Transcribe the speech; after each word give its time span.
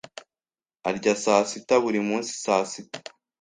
arya 0.87 1.13
saa 1.23 1.43
sita 1.51 1.75
buri 1.83 1.99
munsi 2.07 2.31
saa 2.43 2.63
sita. 2.71 2.99